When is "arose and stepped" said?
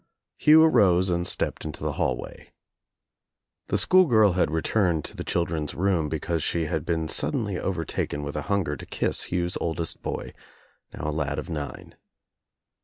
0.63-1.63